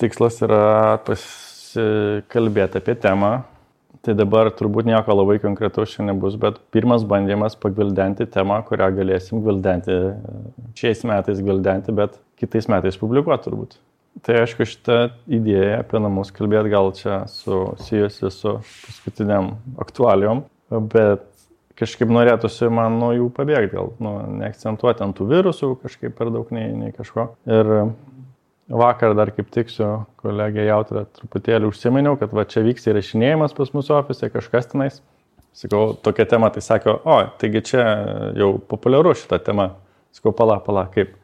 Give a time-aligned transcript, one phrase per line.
[0.00, 3.32] tikslas yra pasikalbėti apie temą.
[4.06, 9.42] Tai dabar turbūt nieko labai konkretaus čia nebus, bet pirmas bandymas pagvildenti temą, kurią galėsim
[9.42, 9.96] gvildenti
[10.78, 13.74] šiais metais gvildenti, bet kitais metais publikuoti turbūt.
[14.24, 14.98] Tai aišku, šitą
[15.30, 20.44] idėją apie namus kalbėti gal čia susijusi su paskutiniam aktualijom,
[20.94, 21.26] bet
[21.78, 26.50] kažkaip norėtųsi man nuo jų pabėgti, gal nu, neakcentuoti ant tų virusų kažkaip per daug
[26.54, 27.28] nei, nei kažko.
[27.46, 27.72] Ir
[28.68, 29.86] vakar dar kaip tik su
[30.20, 35.00] kolegė Jautra truputėlį užsiminiau, kad va čia vyks įrašinėjimas pas mūsų ofise, kažkas tenais.
[35.56, 37.84] Sakau, tokia tema, tai sako, o, taigi čia
[38.38, 39.72] jau populiaru šitą temą.
[40.14, 41.16] Sakau, pala, pala, kaip.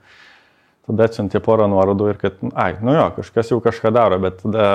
[0.85, 4.67] Tada atsiuntė porą nuorodų ir kad, ai, nu jo, kažkas jau kažką daro, bet tada,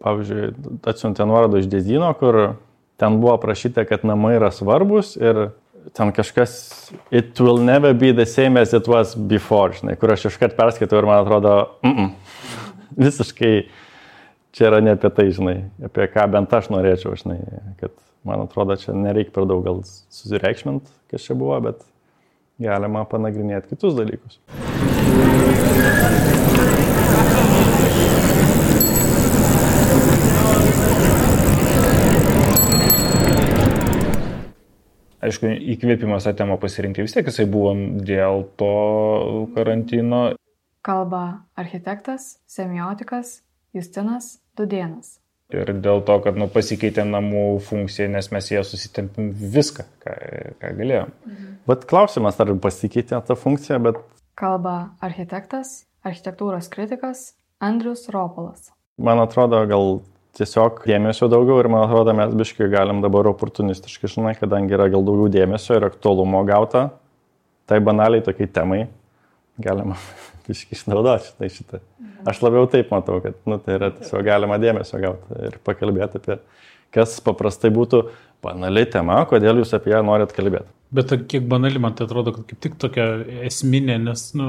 [0.00, 0.46] pavyzdžiui,
[0.88, 2.38] atsiuntė nuorodų iš Dezino, kur
[3.00, 5.50] ten buvo aprašyta, kad namai yra svarbus ir
[5.96, 10.28] ten kažkas, it will never be the same as it was before, žinai, kur aš
[10.30, 12.10] iškart perskaitau ir man atrodo, mm -mm,
[13.06, 13.54] visiškai
[14.52, 17.40] čia yra ne apie tai, žinai, apie ką bent aš norėčiau, žinai,
[17.80, 17.90] kad
[18.24, 21.82] man atrodo, čia nereikia per daug gal susireikšmint, kas čia buvo, bet
[22.58, 24.38] galima panagrinėti kitus dalykus.
[35.22, 37.72] Aišku, įkvėpimas tą temą pasirinkti vis tiek jisai buvo
[38.06, 38.72] dėl to
[39.56, 40.22] karantino.
[40.82, 41.24] Kalba
[41.58, 43.40] architektas, semiotikas
[43.76, 45.18] Justinas Dudienas.
[45.52, 50.14] Ir dėl to, kad nu, pasikeitė namų funkcija, nes mes jie susitempim viską, ką,
[50.62, 51.12] ką galėjom.
[51.28, 51.50] Mhm.
[51.68, 54.00] Bet klausimas, ar pasikeitė ta funkcija, bet...
[54.38, 58.72] Kalba architektas, architektūros kritikas Andrius Ropolas.
[58.96, 60.00] Man atrodo, gal
[60.38, 65.04] tiesiog dėmesio daugiau ir man atrodo mes biškai galim dabar oportunistiškai, žinai, kadangi yra gal
[65.06, 66.88] daugiau dėmesio ir aktualumo gauta,
[67.68, 68.82] tai banaliai tokiai temai
[69.62, 69.98] galima
[70.48, 71.82] biškai išnaudoti šitą, šitą.
[72.28, 76.38] Aš labiau taip matau, kad nu, tai yra tiesiog galima dėmesio gauti ir pakalbėti apie,
[76.94, 78.04] kas paprastai būtų
[78.42, 80.70] banali tema, kodėl jūs apie ją norit kalbėti.
[80.92, 83.06] Bet kiek banali man tai atrodo, kad kaip tik tokia
[83.48, 84.48] esminė, nes, nu,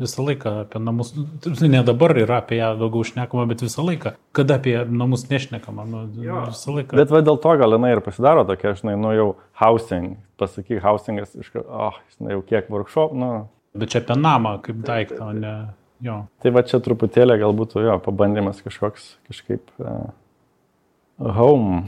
[0.00, 1.14] visą laiką apie namus,
[1.60, 4.12] ne dabar yra apie ją daugiau šnekama, bet visą laiką.
[4.36, 6.42] Kada apie namus nešnekama, nu, jo.
[6.50, 6.98] visą laiką.
[7.00, 9.28] Bet va dėl to gal jinai ir pasidaro tokia, žinai, nu jau
[9.62, 13.32] housing, pasakyk, housingas, iš, oh, žinai, jau kiek workshop, nu.
[13.76, 15.54] Bet čia apie namą kaip daiktą, o ne
[16.04, 16.20] jo.
[16.44, 20.12] Tai va čia truputėlį galbūt jo pabandymas kažkoks, kažkaip uh,
[21.38, 21.86] home.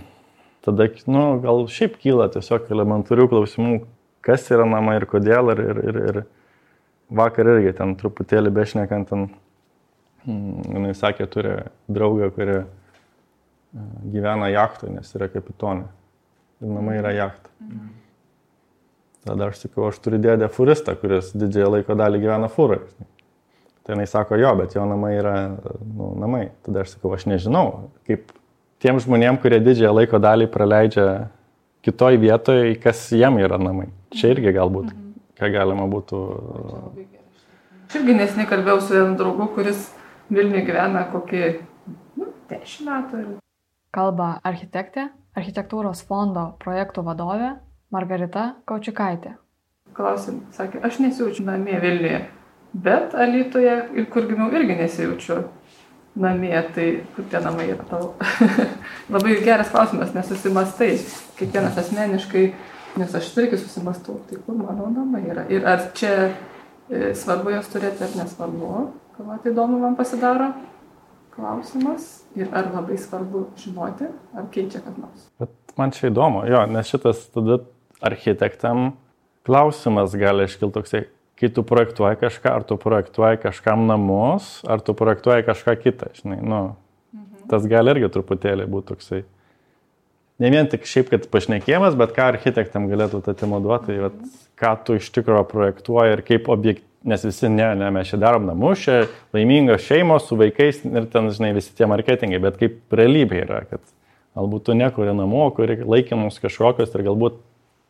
[0.65, 3.79] Tada, nu, gal šiaip kyla tiesiog elementarių klausimų,
[4.25, 6.21] kas yra namai ir kodėl ir, ir, ir, ir
[7.11, 9.29] vakar irgi ten truputėlį bešnekant, ten,
[10.27, 11.55] mm, jinai sakė, turi
[11.91, 12.65] draugą, kuri e,
[14.13, 15.89] gyvena jachtoje, nes yra kapitonė.
[16.59, 17.53] Ir namai yra jachta.
[17.63, 17.95] Mhm.
[19.29, 22.81] Tada aš sakau, aš turiu dėdę furistą, kuris didžiąją laiko dalį gyvena fūrai.
[23.85, 26.49] Tai jinai sako, jo, bet jo namai yra nu, namai.
[26.67, 28.33] Tada aš sakau, aš nežinau, kaip
[28.83, 31.07] tiem žmonėm, kurie didžiąją laiko dalį praleidžia
[31.85, 33.91] kitoj vietoje, kas jiem yra namai.
[34.15, 34.95] Čia irgi galbūt.
[34.95, 35.08] Mhm
[35.38, 36.21] ką galima būtų.
[37.88, 39.88] Aš irgi nesnei kalbėjau su vienu draugu, kuris
[40.28, 41.43] Vilniuje gyvena kokį
[42.21, 43.21] nu, 10 metų.
[43.97, 45.06] Kalba architektė,
[45.38, 47.54] architektūros fondo projektų vadovė
[47.94, 49.38] Margarita Kaučikaitė.
[49.97, 52.21] Klausim, sakė, aš nesijaučiu namie Vilniuje,
[52.77, 55.41] bet Alytoje ir kur gimiau irgi nesijaučiu
[56.19, 58.12] namie, tai kur tie namai yra tavo.
[59.15, 60.91] Labai geras klausimas, nes susimastai,
[61.38, 62.44] kiekvienas asmeniškai
[62.97, 65.44] Nes aš irgi susimastau, tai kur mano namai yra.
[65.53, 68.72] Ir ar čia e, svarbu jos turėti ar nesvarbu,
[69.16, 70.53] ką tai įdomu man pasidaro
[71.34, 72.09] klausimas.
[72.38, 75.28] Ir ar labai svarbu žinoti, ar keičia kad nors.
[75.41, 77.60] Bet man čia įdomu, jo, nes šitas tada
[78.04, 78.93] architektam
[79.47, 81.04] klausimas gali iškilti toksai,
[81.38, 86.41] kai tu projektuoji kažką, ar tu projektuoji kažkam namus, ar tu projektuoji kažką kitą, žinai,
[86.43, 86.62] nu,
[87.15, 87.48] mhm.
[87.50, 89.25] tas gali irgi truputėlį būti toksai
[90.38, 94.19] ne vien tik šiaip, kad pašnekėjimas, bet ką architektam galėtų tą temą duoti, tai vat,
[94.59, 98.47] ką tu iš tikrųjų projektuoji ir kaip objekt, nes visi, ne, ne, mes čia darom
[98.48, 98.98] namus, čia
[99.34, 103.83] laimingos šeimos su vaikais ir ten, žinai, visi tie marketingai, bet kaip realybė yra, kad
[104.39, 107.41] galbūt tu nekuri namų, kuri laikinus kažkokios ir galbūt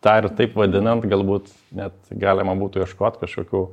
[0.04, 3.64] tą ir taip vadinant, galbūt net galima būtų ieškoti kažkokių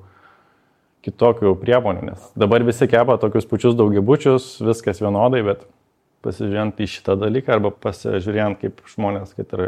[1.05, 5.67] kitokių priemonių, nes dabar visi kepa tokius pačius daugiabučius, viskas vienodai, bet
[6.25, 9.65] pasižiūrint į šitą dalyką arba pasižiūrint, kaip žmonės, kad ir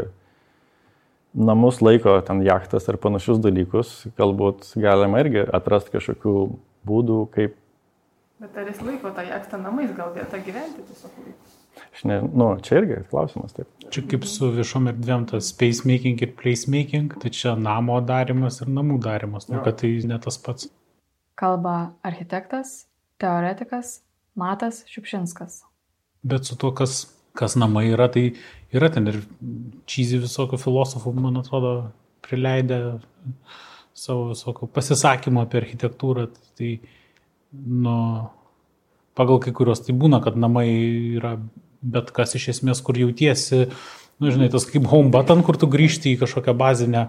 [1.34, 6.34] namus laiko ten jachtas ar panašius dalykus, galbūt galima irgi atrasti kažkokių
[6.88, 7.56] būdų, kaip.
[8.42, 11.22] Bet ar jis laiko tą jachtą namais, gal vietą gyventi tiesiog?
[11.94, 13.70] Aš ne, nu, čia irgi klausimas taip.
[13.94, 18.60] Čia kaip su viešom erdvėm tas space making ir place making, tai čia namo darimas
[18.62, 20.68] ir namų darimas, nu, kad tai ne tas pats.
[21.38, 22.88] Kalba architektas,
[23.22, 24.00] teoretikas
[24.38, 25.64] Matas Šiupšinskas.
[26.22, 27.04] Bet su to, kas,
[27.38, 28.32] kas namai yra, tai
[28.74, 29.20] yra ten ir
[29.88, 31.74] čyzi visokių filosofų, man atrodo,
[32.26, 32.98] prileidę
[33.98, 36.28] savo visokių pasisakymų apie architektūrą.
[36.58, 36.72] Tai,
[37.54, 37.94] nu,
[39.18, 40.68] pagal kai kurios tai būna, kad namai
[41.18, 41.36] yra
[41.82, 43.68] bet kas iš esmės, kur jautiesi,
[44.18, 47.08] nu, žinai, tas kaip home button, kur tu grįžti į kažkokią bazinę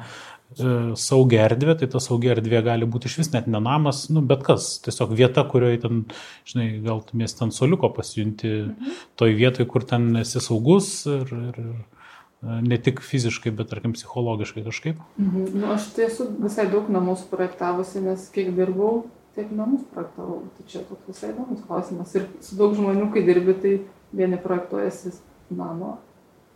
[0.96, 4.42] saugią erdvę, tai ta saugia erdvė gali būti iš vis net ne namas, nu, bet
[4.48, 6.02] kas, tiesiog vieta, kurioje ten,
[6.50, 8.98] žinai, gal tu mėsi ten soliuko pasijunti mhm.
[9.20, 13.94] toj vietoj, kur ten esi saugus ir, ir, ir e, ne tik fiziškai, bet, tarkim,
[13.94, 15.06] psichologiškai kažkaip.
[15.22, 15.54] Mhm.
[15.54, 19.06] Nu, aš esu visai daug namų projektavusi, nes kiek dirbau,
[19.38, 20.42] tiek namus projektavau.
[20.58, 22.18] Tai čia toks visai įdomus klausimas.
[22.18, 23.78] Ir su daug žmonių, kai dirbi, tai
[24.18, 25.14] vieni projektuojasi
[25.54, 26.00] namo,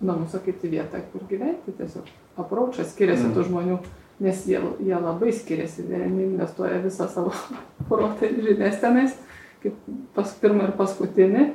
[0.06, 1.74] namus, o kiti vietą, kur gyventi.
[1.78, 2.10] Tiesiog
[2.42, 3.34] apraučas skiriasi mm.
[3.36, 3.80] tų žmonių,
[4.24, 5.88] nes jie, jie labai skiriasi.
[5.90, 7.34] Vieni investuoja visą savo
[7.90, 9.18] protą ir žinias tenais,
[9.64, 9.78] kaip
[10.16, 11.48] pas pirmą ir paskutinį,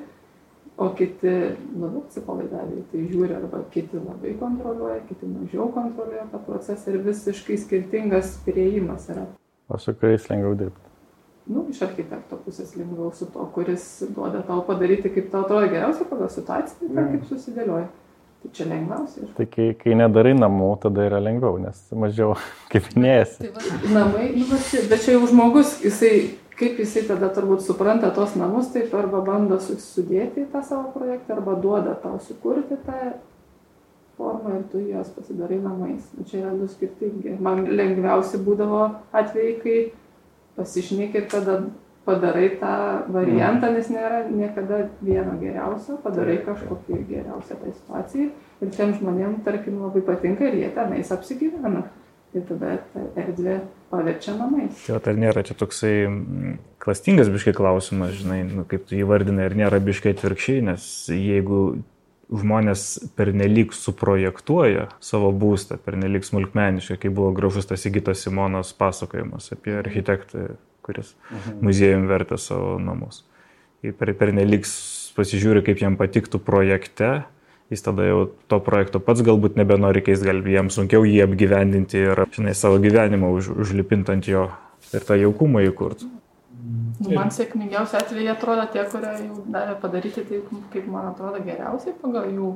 [0.79, 1.31] o kiti
[1.75, 7.59] labiau atsipalaidavę, tai žiūri, arba kiti labai kontroliuoja, kiti mažiau kontroliuoja tą procesą ir visiškai
[7.65, 9.27] skirtingas prieimas yra.
[9.69, 10.89] O su kuriais lengviau dirbti?
[11.49, 16.07] nu, iš architekto pusės lengviau su to, kuris duoda tau padaryti, kaip tau atrodo geriausia
[16.09, 17.89] pagal situaciją, tai kaip susidėlioja.
[18.39, 19.29] Tai čia lengviausia.
[19.35, 22.37] Tai kai, kai nedarai namų, tada yra lengviau, nes mažiau
[22.73, 23.49] kaip minėjasi.
[23.49, 26.13] Tai va, namai, nu, bet, čia, bet čia jau žmogus, jisai,
[26.59, 31.35] kaip jisai tada turbūt supranta tos namus, taip arba bando sudėti į tą savo projektą,
[31.39, 33.17] arba duoda tau sukurti tą
[34.19, 36.07] formą ir tu juos pasidarai namais.
[36.15, 37.37] Nu, čia yra du skirtingi.
[37.43, 39.79] Man lengviausi būdavo atvejai, kai
[40.59, 41.61] pasišneki ir tada
[42.09, 42.75] padarai tą
[43.13, 48.29] variantą, nes nėra niekada vieno geriausio, padarai kažkokį geriausią tai situacijai
[48.65, 51.85] ir tiem žmonėm, tarkim, labai patinka ir jie tenais apsigyvena.
[52.37, 53.55] Ir tada ta erdvė
[53.89, 54.83] paverčia namais.
[54.85, 59.57] Tai ar nėra čia toksai mm, klastingas biškai klausimas, žinai, nu, kaip tu įvardinai, ar
[59.57, 61.63] nėra biškai atvirkščiai, nes jeigu
[62.29, 62.85] žmonės
[63.17, 70.51] pernelyg suprojektuoja savo būstą, pernelyg smulkmeniškai, kaip buvo gražus tas įgytas Simonos pasakojimas apie architektą,
[70.89, 71.59] kuris mhm.
[71.69, 73.25] muziejum vertė savo namus.
[73.87, 74.67] Ir per, pernelyg
[75.19, 77.23] pasižiūri, kaip jam patiktų projekte,
[77.71, 78.21] jis tada jau
[78.51, 83.31] to projekto pats galbūt nebenori keisti, gal jam sunkiau jį apgyvendinti ir, žinai, savo gyvenimą
[83.37, 84.49] už, užlipinti ant jo
[84.95, 86.09] ir tą jaukumą įkurti.
[86.99, 91.95] Nu, man sėkmingiausi atvejai atrodo tie, kurie jau davė padaryti taip, kaip man atrodo geriausiai
[92.01, 92.49] pagal jų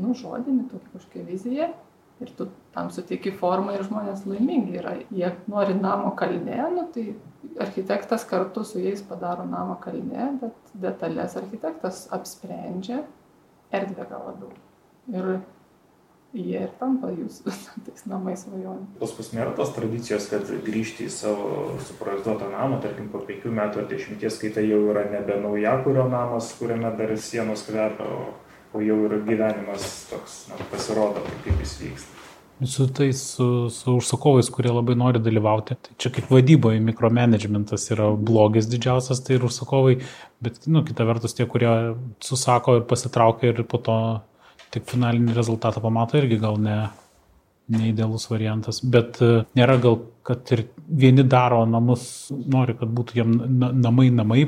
[0.00, 1.70] nu, žodinį, tokį kažkokią viziją.
[2.20, 4.98] Ir tu tam suteiki formą ir žmonės laimingi yra.
[5.08, 7.14] Jie nori namo kalne, nu, tai
[7.60, 13.04] architektas kartu su jais padaro namą kalne, bet detalės architektas apsprendžia
[13.72, 14.52] erdvę gal labiau.
[15.10, 15.40] Ir
[16.36, 17.54] jie ir tampa jūsų
[17.86, 18.86] tais namais svajonių.
[19.00, 21.50] Pas mus nėra tos tradicijos, kad grįžti į savo
[21.88, 26.06] suprojektuotą namą, tarkim, po penkių metų ar dešimties, kai tai jau yra nebe nauja kurio
[26.12, 28.30] namas, kuriame dar sienos kvepia, o,
[28.74, 32.29] o jau yra gyvenimas toks, na, pasirodo, kaip jis vyksta.
[32.60, 35.76] Su tais, su, su užsakovais, kurie labai nori dalyvauti.
[35.80, 39.94] Tai čia kaip vadyboje mikromanagementas yra blogis didžiausias, tai ir užsakovai,
[40.44, 41.70] bet, nu, kita vertus, tie, kurie
[42.24, 43.96] susako ir pasitraukia ir po to
[44.74, 46.76] tik finalinį rezultatą pamato irgi gal ne,
[47.70, 53.34] neidealus variantas, bet e, nėra gal, kad ir vieni daro namus, nori, kad būtų jiem
[53.80, 54.44] namai namai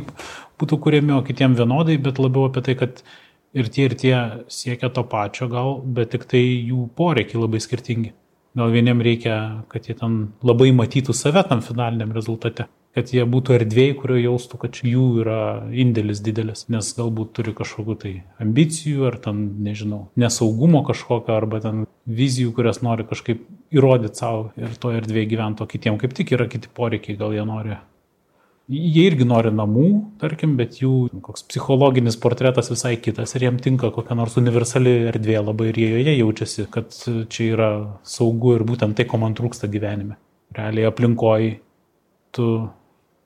[0.62, 3.02] būtų kuriami, o kitiem vienodai, bet labiau apie tai, kad
[3.52, 4.16] ir tie ir tie
[4.48, 8.12] siekia to pačio gal, bet tik tai jų poreikiai labai skirtingi.
[8.56, 13.54] Gal vieniem reikia, kad jie ten labai matytų save tam finaliniam rezultate, kad jie būtų
[13.56, 15.38] erdvėjai, kurio jaustų, kad jų yra
[15.72, 18.12] indėlis didelis, nes galbūt turi kažkokiu tai
[18.44, 24.76] ambicijų ar ten, nežinau, nesaugumo kažkokio arba ten vizijų, kurias nori kažkaip įrodyti savo ir
[24.76, 27.78] to erdvėje gyventi, o kitiem kaip tik yra kiti poreikiai, gal jie nori
[28.70, 29.86] Jie irgi nori namų,
[30.22, 35.40] tarkim, bet jų koks psichologinis portretas visai kitas ir jiem tinka kokia nors universali erdvė
[35.42, 37.70] labai ir jie joje jaučiasi, kad čia yra
[38.06, 40.14] saugu ir būtent tai, ko man trūksta gyvenime.
[40.54, 41.56] Realiai aplinkoji
[42.30, 42.46] tu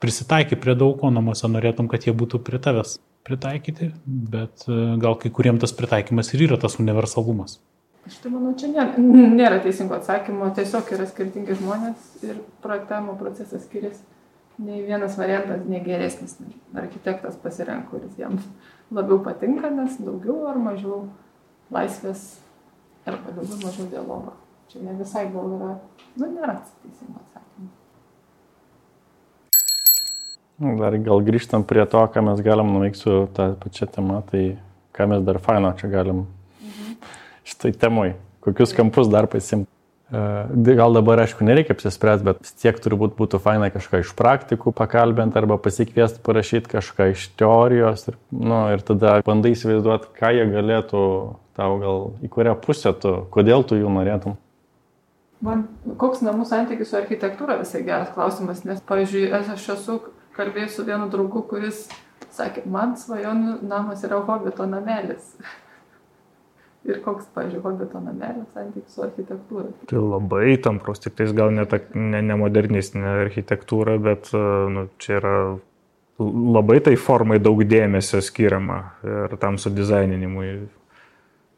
[0.01, 5.21] prisitaikai prie daug ko namuose, norėtum, kad jie būtų prie tavęs pritaikyti, bet e, gal
[5.21, 7.59] kai kuriem tas pritaikymas ir yra tas universalumas.
[8.07, 13.67] Aš tai manau, čia nėra, nėra teisingo atsakymo, tiesiog yra skirtingi žmonės ir projektavimo procesas
[13.67, 14.05] skiriasi
[14.59, 16.37] nei vienas variantas negeresnis.
[16.75, 18.39] Architektas pasirenka, kuris jam
[18.91, 21.07] labiau patinka, nes daugiau ar mažiau
[21.73, 22.39] laisvės
[23.07, 24.37] arba daugiau mažiau dialogo.
[24.71, 25.73] Čia ne visai gal yra,
[26.17, 27.69] nu, nėra teisingo atsakymo.
[30.57, 34.57] Nu, dar gal grįžtam prie to, ką mes galim nuveikti su tą pačią temą, tai
[34.97, 36.97] ką mes dar faino čia galim mhm.
[37.45, 39.76] šitai temui, kokius kampus dar pasimti.
[40.11, 45.35] Gal dabar, aišku, nereikia apsispręsti, bet vis tiek turbūt būtų faina kažką iš praktikų pakalbinti
[45.41, 51.03] arba pasikviesti parašyti kažką iš teorijos ir, nu, ir tada bandai įsivaizduoti, ką jie galėtų
[51.59, 54.39] tau gal į kurią pusę tu, kodėl tu jų norėtum.
[55.43, 55.67] Man
[55.99, 59.99] koks namų santykis su architektūra visai geras klausimas, nes, pavyzdžiui, aš esu
[60.39, 61.89] kalbėjęs su vienu draugu, kuris
[62.37, 65.35] sakė, man svajonių namas yra hobito namelis.
[66.87, 69.71] Ir koks, pažiūrėjau, hobito namelio santykis su architektūra?
[69.91, 74.87] Tai labai tampros, tik tais gal ne, ta, ne, ne modernistinė architektūra, bet e, nu,
[75.03, 75.35] čia yra
[76.23, 80.53] labai tai formai daug dėmesio skiriama ir tam su dizaininimui.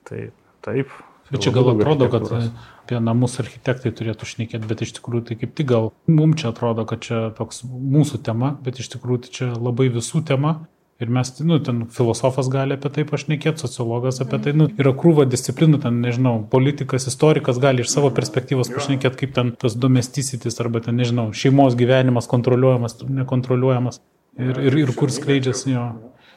[0.08, 0.30] Tai
[0.64, 0.96] taip.
[1.28, 5.52] Bet čia gal atrodo, kad apie namus architektai turėtų šnekėti, bet iš tikrųjų tai kaip
[5.60, 9.48] tik gal mums čia atrodo, kad čia toks mūsų tema, bet iš tikrųjų tai čia
[9.52, 10.54] labai visų tema
[10.98, 15.28] Ir mes, nu, ten filosofas gali apie tai pašnekėti, sociologas apie tai, nu, yra krūva
[15.30, 20.82] disciplinų, ten, nežinau, politikas, istorikas gali iš savo perspektyvos pašnekėti, kaip ten tas domesticitis arba
[20.82, 24.00] ten, nežinau, šeimos gyvenimas kontroliuojamas, nekontroliuojamas
[24.42, 25.84] ir, ir, ir kur skleidžiasi jo.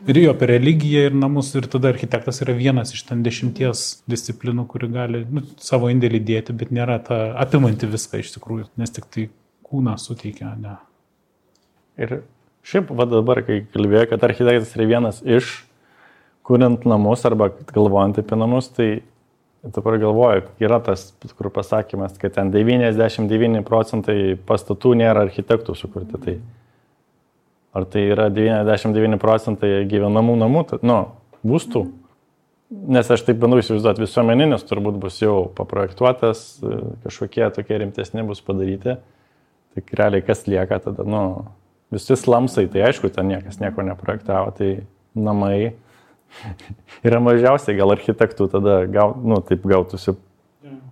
[0.09, 4.67] Ir jo apie religiją ir namus, ir tada architektas yra vienas iš ten dešimties disciplinų,
[4.69, 9.09] kuri gali nu, savo indėlį dėti, bet nėra ta apimanti viską iš tikrųjų, nes tik
[9.09, 9.25] tai
[9.65, 10.75] kūną suteikia, ne.
[12.01, 12.15] Ir
[12.67, 15.61] Šiaip, va dabar, kai kalbėjau, kad architektas yra vienas iš,
[16.45, 18.89] kuriant namus arba galvojant apie namus, tai
[19.63, 26.21] dabar galvoju, yra tas, kur pasakymas, kad ten 99 procentai pastatų nėra architektų sukurti.
[26.21, 26.35] Tai
[27.77, 30.99] ar tai yra 99 procentai gyvenamų namų, nu,
[31.47, 31.85] būstų?
[32.71, 36.61] Nes aš taip bandau įsivaizduoti, visuomeninis turbūt bus jau paprojektuotas,
[37.03, 38.95] kažkokie tokie rimtesni bus padaryti.
[39.71, 41.23] Tai realiai kas lieka tada, nu,
[41.91, 44.71] visi slamsai, tai aišku, ten niekas nieko neprojektavo, tai
[45.15, 45.74] namai
[47.07, 50.15] yra mažiausiai gal architektų tada, gau, nu, taip gautųsi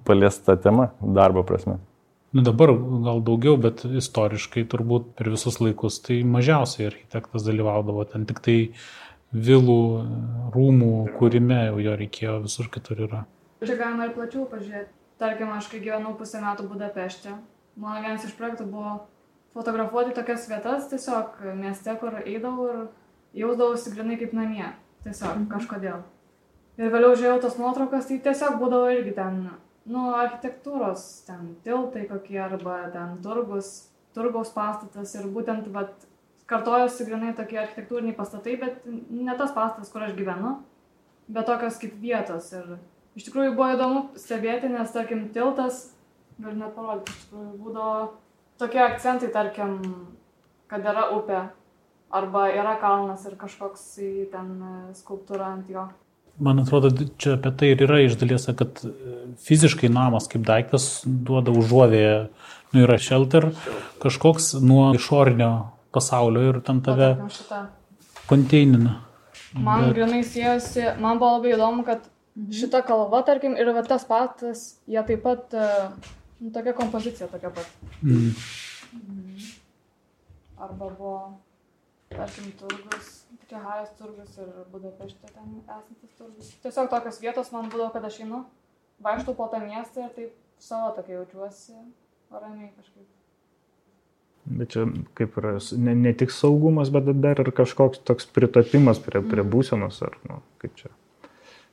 [0.07, 1.79] paliesta tema darbo prasme.
[2.33, 2.75] Nu dabar
[3.05, 8.57] gal daugiau, bet istoriškai turbūt per visus laikus tai mažiausiai architektas dalyvaudavo, ten tik tai
[9.33, 9.81] vilų,
[10.53, 13.23] rūmų kūrime jau jo reikėjo, visur kitur yra.
[13.65, 14.93] Čia galima ir plačiau pažiūrėti.
[15.19, 17.33] Tarkim, aš kai gyvenau pusę metų Budapešte,
[17.75, 18.93] mano vienas iš projektų buvo
[19.53, 22.85] fotografuoti tokias vietas tiesiog mieste, kur eidavau ir
[23.43, 24.67] jausdavausi grinai kaip namie.
[25.03, 25.49] Tiesiog mhm.
[25.51, 26.03] kažkodėl.
[26.79, 29.41] Ir vėliau žiūrėjau tas nuotraukas, tai tiesiog būdavo irgi ten,
[29.91, 36.07] nu, architektūros, ten tiltai kokie arba ten turgus, turgaus pastatas ir būtent, vat,
[36.49, 40.55] kartojosi grinai tokie architektūriniai pastatai, bet ne tas pastatas, kur aš gyvenu,
[41.27, 42.47] bet tokios kaip vietos.
[42.55, 42.77] Ir
[43.19, 45.89] iš tikrųjų buvo įdomu stebėti, nes, tarkim, tiltas,
[46.39, 47.99] galiu net parodyti, iš tikrųjų būdavo
[48.59, 49.79] tokie akcentai, tarkim,
[50.69, 51.47] kad yra upė
[52.09, 53.85] arba yra kalnas ir kažkoks
[54.33, 55.87] ten e, skulptūra ant jo.
[56.39, 58.93] Man atrodo, čia apie tai ir yra iš dalies, kad e,
[59.45, 62.29] fiziškai namas kaip daiktas duoda užuovėje,
[62.73, 63.51] nu yra shelter
[64.01, 65.51] kažkoks nuo išorinio
[65.93, 67.15] pasaulio ir ten tave
[68.29, 68.99] konteinina.
[69.57, 69.95] Man Bet...
[69.97, 72.53] grinai siejasi, man buvo labai įdomu, kad mhm.
[72.61, 75.89] šita kalva, tarkim, ir va tas patas, jie taip pat uh,
[76.53, 77.71] tokia kompozicija tokia pat.
[78.01, 78.33] Mm.
[78.93, 79.37] Mhm.
[80.59, 81.15] Arba buvo,
[82.09, 83.15] tarkim, turgus,
[83.49, 86.51] Čehajas turgus ir Budapešte ten esantis turgus.
[86.61, 88.43] Tiesiog tokios vietos man būdavo, kad aš einu,
[89.01, 91.73] vaikštau po tą miestą ir taip savo tokia jaučiuosi
[92.29, 93.07] ramiai kažkaip.
[94.59, 94.85] Bet čia
[95.17, 99.49] kaip yra, ne, ne tik saugumas, bet dar ir kažkoks toks pritapimas prie, prie mm.
[99.55, 100.93] būsenos, ar nu, kaip čia,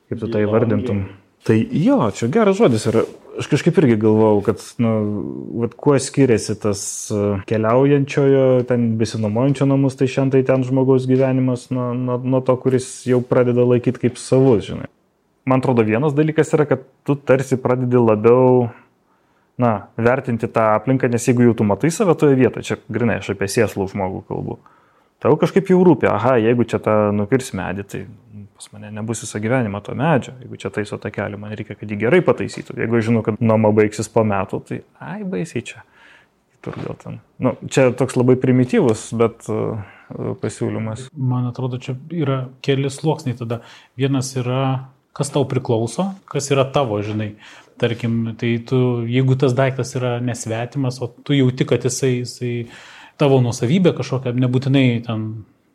[0.09, 1.07] kaip tu tai vardintum.
[1.47, 3.05] Tai jo, čia geras žodis yra
[3.37, 4.91] Aš kažkaip irgi galvau, kad, nu,
[5.61, 6.81] vat, kuo skiriasi tas
[7.13, 12.57] e, keliaujančiojo, ten besinomojančio namus, tai šiandien tai ten žmogaus gyvenimas nuo, nuo, nuo to,
[12.63, 14.89] kuris jau pradeda laikyti kaip savus, žinai.
[15.47, 18.71] Man atrodo, vienas dalykas yra, kad tu tarsi pradedi labiau,
[19.61, 23.35] na, vertinti tą aplinką, nes jeigu jau tu matai save toje vietoje, čia grinai aš
[23.35, 24.59] apie sėslų žmogų kalbu,
[25.23, 28.03] tau kažkaip jau rūpi, aha, jeigu čia tą nukirs medį, tai
[28.57, 30.35] pas mane nebus visą gyvenimą to medžio.
[30.43, 32.79] Jeigu čia taiso tą kelią, man reikia, kad jį gerai pataisytų.
[32.81, 35.85] Jeigu žinau, kad nuoma baigsis po metų, tai ai, baisiai čia.
[36.57, 37.21] Kitur gal ten.
[37.43, 39.85] Nu, čia toks labai primityvus, bet uh,
[40.43, 41.11] pasiūlymas.
[41.17, 43.61] Man atrodo, čia yra keli sluoksniai tada.
[44.01, 47.35] Vienas yra, kas tau priklauso, kas yra tavo, žinai.
[47.77, 52.55] Tarkim, tai tu, jeigu tas daiktas yra nesvetimas, o tu jauti, kad jisai, jisai
[53.21, 55.29] tavo nusavybė kažkokia, nebūtinai ten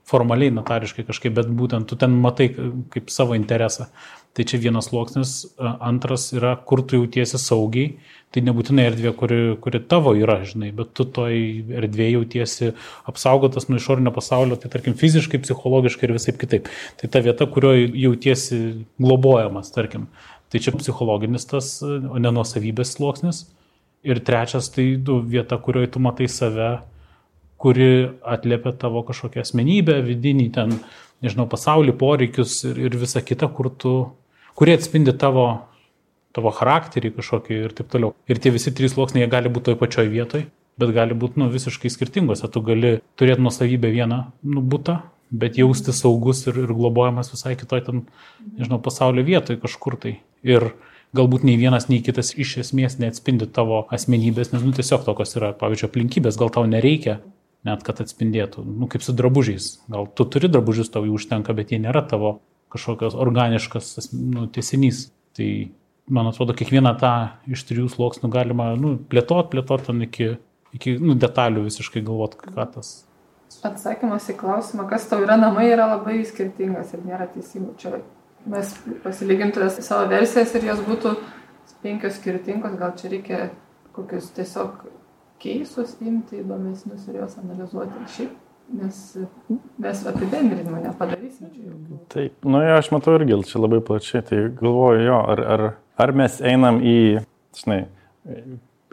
[0.10, 2.50] formaliai, notariškai kažkaip, bet būtent tu ten matai
[2.94, 3.90] kaip savo interesą.
[4.32, 7.98] Tai čia vienas sluoksnis, antras yra, kur tu jautiesi saugiai,
[8.32, 11.36] tai nebūtinai erdvė, kuri, kuri tavo yra, žinai, bet tu toj
[11.82, 12.70] erdvėje jautiesi
[13.12, 16.70] apsaugotas nuo išorinio pasaulio, tai tarkim fiziškai, psichologiškai ir visai kitaip.
[17.02, 18.62] Tai ta vieta, kurioje jautiesi
[19.04, 20.08] globojamas, tarkim.
[20.52, 23.44] Tai čia psichologinis tas, o ne nuosavybės sluoksnis.
[24.08, 26.72] Ir trečias, tai du, vieta, kurioje tu matai save,
[27.62, 27.90] kuri
[28.26, 30.74] atliepia tavo kažkokią asmenybę, vidinį ten,
[31.22, 33.94] nežinau, pasaulį, poreikius ir, ir visa kita, kur tu,
[34.58, 35.46] kurie atspindi tavo,
[36.36, 38.16] tavo charakterį kažkokį ir taip toliau.
[38.32, 40.48] Ir tie visi trys sluoksniai gali būti toje pačioje vietoje,
[40.82, 42.50] bet gali būti nu, visiškai skirtingose.
[42.50, 45.02] Tu gali turėti nuosavybę vieną nu, būtą,
[45.32, 48.06] bet jausti saugus ir, ir globojamas visai kitoj ten,
[48.58, 50.18] nežinau, pasaulio vietoje kažkur tai.
[50.48, 50.72] Ir
[51.16, 55.52] galbūt nei vienas, nei kitas iš esmės neatspindi tavo asmenybės, nes, nu, tiesiog tokios yra,
[55.60, 57.20] pavyzdžiui, aplinkybės, gal tau nereikia
[57.68, 59.74] net kad atspindėtų, nu, kaip su drabužiais.
[59.92, 62.40] Gal tu turi drabužius, tau jų užtenka, bet jie nėra tavo
[62.74, 65.10] kažkokios organiškas nu, tiesinys.
[65.38, 65.48] Tai,
[66.12, 67.14] man atrodo, kiekvieną tą
[67.52, 70.34] iš trijų sluoksnių galima nu, plėtot, plėtot ten iki,
[70.76, 72.94] iki nu, detalių visiškai galvot, ką tas.
[73.68, 77.76] Atsakymas į klausimą, kas tau yra namai, yra labai skirtingas ir nėra teisingų.
[77.82, 78.00] Čia
[78.50, 78.72] mes
[79.04, 81.14] pasilygintume savo versijas ir jos būtų
[81.84, 83.42] penkios skirtingos, gal čia reikia
[83.96, 84.86] kokius tiesiog
[85.42, 88.06] keisus imti įdomesnius ir juos analizuoti.
[88.16, 88.34] Šiaip,
[88.78, 89.00] nes
[89.82, 92.00] mes apibendrinimą nepadarysim čia jokių.
[92.14, 95.66] Taip, nu jo, aš matau irgi čia labai plačiai, tai galvoju jo, ar, ar,
[96.06, 96.98] ar mes einam į,
[97.58, 97.82] žinai,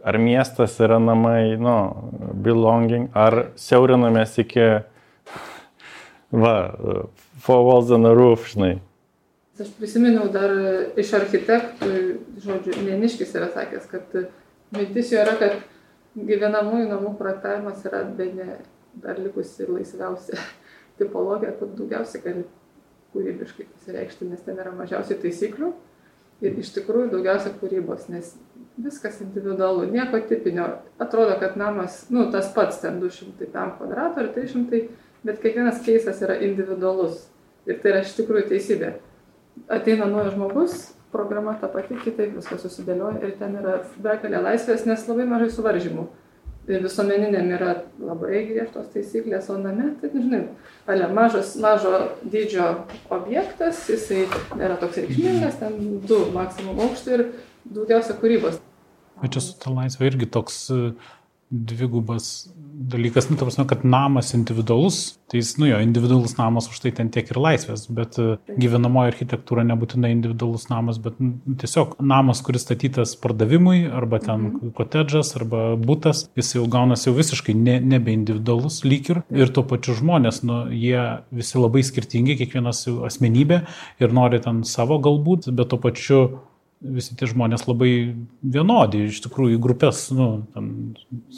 [0.04, 1.76] ar miestas yra namai, nu,
[2.44, 4.66] belonging, ar siaurinamės iki,
[6.34, 6.54] va,
[7.44, 8.76] four walls on a roof, žinai.
[9.58, 10.52] Aš prisiminiau dar
[10.98, 11.88] iš architektų,
[12.44, 14.14] žodžiu, Neniškis yra sakęs, kad
[14.74, 15.56] mintis jo yra, kad
[16.26, 18.58] gyvenamųjų namų projektavimas yra bene
[18.98, 20.38] dar likusi laisviausia
[20.98, 22.46] tipologija, kur daugiausiai gali
[23.14, 25.72] kūrybiškai pasireikšti, nes ten yra mažiausiai taisyklių
[26.44, 28.34] ir iš tikrųjų daugiausia kūrybos, nes
[28.78, 30.68] viskas individualu, nieko tipinio.
[31.02, 34.82] Atrodo, kad namas, nu, tas pats ten 200 tam kvadratų ar 300,
[35.26, 37.26] bet kiekvienas keisas yra individualus.
[37.68, 38.92] Ir tai yra iš tikrųjų teisybė.
[39.74, 40.76] Ateina naujas žmogus,
[41.12, 46.06] programa ta pati, kitaip viskas susidėlioja ir ten yra begalė laisvės, nes labai mažai suvaržymų.
[46.68, 50.42] Ir visuomeniniam yra labai griežtos taisyklės, o name, tai nežinai,
[50.84, 51.94] ale mažas, mažo
[52.28, 52.66] dydžio
[53.14, 54.26] objektas, jisai
[54.58, 57.24] nėra toks reikšmingas, ten du maksimum aukštai ir
[57.64, 58.60] daugiausia kūrybos.
[59.22, 60.60] Bet čia su ta laisvė irgi toks
[61.50, 66.78] dvigubas dalykas, nu, ta prasme, kad namas individualus, tai jis, nu jo, individualus namas už
[66.84, 71.96] tai ten tiek ir laisvės, bet e, gyvenamoji architektūra nebūtinai individualus namas, bet nu, tiesiog
[71.98, 74.74] namas, kuris statytas pardavimui, arba ten mhm.
[74.78, 79.66] kotedžas, arba būtas, jis jau gaunasi jau visiškai ne, nebe individualus lyg ir, ir tuo
[79.66, 81.02] pačiu žmonės, nu, jie
[81.34, 83.64] visi labai skirtingi, kiekvienas asmenybė
[84.04, 86.22] ir nori ten savo galbūt, bet tuo pačiu
[86.78, 87.90] visi tie žmonės labai
[88.42, 90.68] vienodi, iš tikrųjų, į grupės, nu, ten,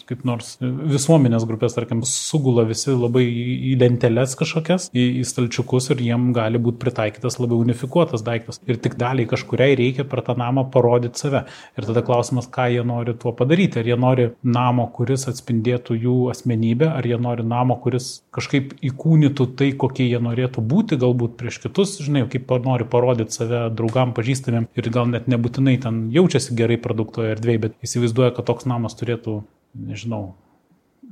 [0.09, 6.03] kaip nors visuomenės grupės, tarkim, sugula visi labai į lenteles kažkokias, į, į stalčiukus ir
[6.05, 8.61] jiem gali būti pritaikytas labiau unifikuotas daiktas.
[8.69, 11.47] Ir tik daliai kažkuriai reikia per tą namą parodyti save.
[11.79, 13.81] Ir tada klausimas, ką jie nori tuo padaryti.
[13.81, 19.49] Ar jie nori namo, kuris atspindėtų jų asmenybę, ar jie nori namo, kuris kažkaip įkūnytų
[19.57, 24.69] tai, kokie jie norėtų būti, galbūt prieš kitus, žinai, kaip nori parodyti save draugam, pažįstamiem
[24.77, 29.41] ir gal net nebūtinai ten jaučiasi gerai produkto erdvėje, bet įsivaizduoja, kad toks namas turėtų,
[29.79, 30.35] nežinau,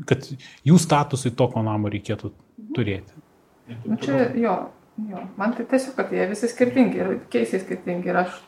[0.09, 0.26] kad
[0.66, 2.33] jų statusui tokio namo reikėtų
[2.76, 3.24] turėti.
[3.85, 4.54] Nu, čia jo,
[5.11, 8.09] jo, man tai tiesiog, kad jie visi skirtingi ir keisiai skirtingi.
[8.09, 8.38] Ir aš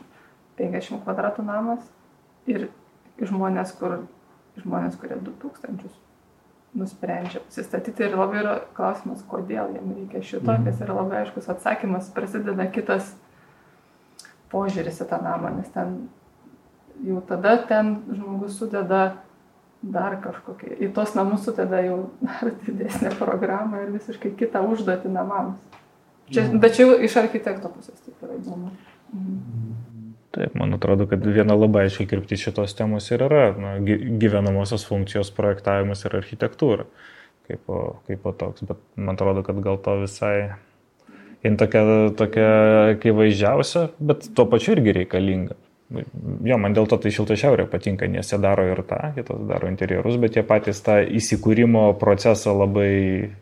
[0.61, 1.83] 50 kvadratų namas
[2.49, 2.69] ir
[3.21, 4.03] žmonės, kur,
[4.61, 5.91] žmonės kurie 2000
[6.75, 10.69] nusprendžia pasistatyti ir labai yra klausimas, kodėl jiem reikia šito, mhm.
[10.69, 13.15] nes yra labai aiškus atsakymas, prasideda kitas
[14.53, 15.97] požiūris į tą namą, nes ten
[17.07, 19.03] jau tada ten žmogus sudeda
[19.81, 25.61] dar kažkokią, į tos namus sudeda jau dar didesnę programą ir visiškai kitą užduotį namams.
[26.31, 26.61] Čia, mhm.
[26.63, 28.75] bet čia jau iš architekto pusės taip yra įdomu.
[29.15, 29.79] Mhm.
[30.31, 35.33] Taip, man atrodo, kad viena labai aiškiai kirpti šitos temos ir yra na, gyvenamosios funkcijos
[35.35, 36.87] projektavimas ir architektūra
[37.51, 37.71] kaip,
[38.07, 40.53] kaip toks, bet man atrodo, kad gal to visai
[41.45, 41.83] jin tokia,
[42.17, 42.53] tokia
[42.95, 45.57] akivaizdžiausia, bet tuo pačiu irgi reikalinga.
[46.47, 49.67] Jo, man dėl to tai šilta šiaurė patinka, nes jie daro ir tą, kitos daro
[49.67, 52.93] interjerus, bet jie patys tą įsikūrimo procesą labai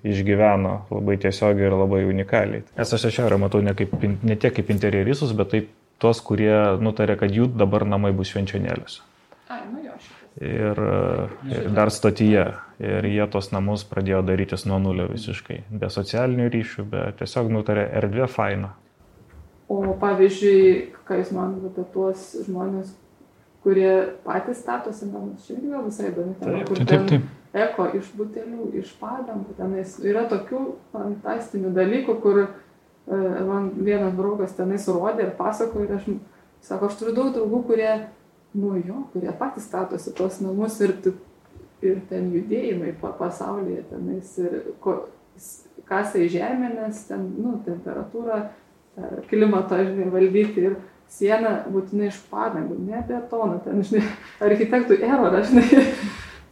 [0.09, 2.65] išgyveno, labai tiesiogiai ir labai unikaliai.
[2.79, 5.69] Nes aš šiaurę matau ne, kaip, ne tiek kaip interjeristus, bet taip
[6.01, 9.05] tuos, kurie nutarė, kad jų dabar namai bus švenčionėliuose.
[9.53, 9.85] Ai, nu
[10.40, 10.81] ir,
[11.51, 12.46] ir dar stotyje.
[12.79, 15.64] Ir jie tos namus pradėjo darytis nuo nulio visiškai.
[15.81, 18.77] Be socialinių ryšių, bet tiesiog nutarė erdvė faina.
[19.68, 20.61] O pavyzdžiui,
[21.09, 22.92] ką jūs manote apie tuos žmonės,
[23.66, 23.90] kurie
[24.24, 27.27] patys statosi namus, čia irgi visai įdomi tema, kur taip, taip, taip.
[27.66, 30.62] eko iš butelių, iš padangų, tenais yra tokių
[30.94, 32.48] fantastinių dalykų, kur e,
[33.51, 36.09] man vienas draugas tenais rodė ir pasakojo ir aš,
[36.64, 37.92] sako, aš turiu daug draugų, kurie
[38.55, 40.95] nu jo, kurie patys statosi tos namus ir,
[41.85, 45.01] ir ten judėjimai pa, pasaulyje tenais ir ko,
[45.89, 48.47] kasai žemė, nes ten, nu, temperatūra,
[49.31, 50.79] klimato, žinai, valdyti ir
[51.13, 54.07] sieną būtinai iš padangų, ne betoną, ten, žinai,
[54.45, 55.85] architektų erorą, žinai.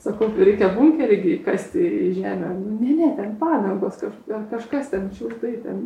[0.06, 2.52] Sakau, reikia bunkerį įkasti į žemę.
[2.54, 4.12] Nu, ne, ne, ten padangos, kaž,
[4.52, 5.80] kažkas ten šiurtai ten.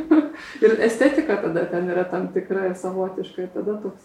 [0.64, 3.46] ir estetika tada ten yra tam tikra ir savotiška.
[3.46, 4.04] Ir tada toks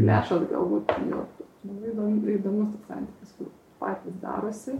[0.00, 1.24] Lešas galbūt jo
[1.64, 4.76] labai įdomus toks santykis, kur patys darosi,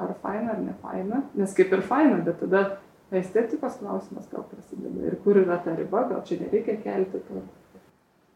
[0.00, 2.64] ar faina ar ne faina, nes kaip ir faina, bet tada
[3.14, 7.44] estetikos klausimas gal prasideda ir kur yra ta riba, gal čia nereikia kelti to.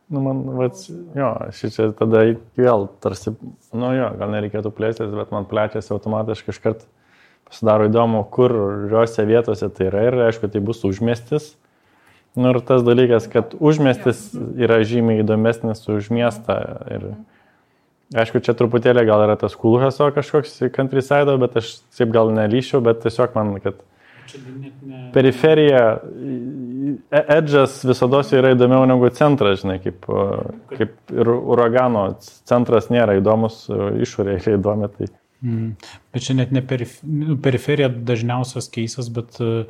[0.08, 2.22] Nu, man, vat, jo, šį čia tada
[2.56, 3.34] vėl tarsi,
[3.76, 6.86] nu jo, gal nereikėtų plėstis, bet man plečiasi automatiškai iškart
[7.48, 11.52] pasidaro įdomu, kur kuriuose vietose tai yra ir aišku, tai bus užmestis
[12.38, 14.28] Nu ir tas dalykas, kad užmestis
[14.60, 16.58] yra žymiai įdomesnis už miestą.
[16.94, 17.06] Ir,
[18.14, 23.02] aišku, čia truputėlį gal yra tas kulhaso kažkoks countryside, bet aš taip gal nelyšiau, bet
[23.02, 23.80] tiesiog man, kad
[25.14, 25.82] periferija,
[27.10, 30.06] e, edžas visada yra įdomiau negu centras, žinai, kaip,
[30.74, 32.04] kaip ir uragano
[32.48, 33.64] centras nėra įdomus,
[34.04, 34.92] išorėje yra įdomi.
[34.94, 35.10] Tai.
[35.42, 35.74] Mm.
[36.14, 39.66] Bet čia net ne perif nu, periferija dažniausias keisas, bet uh,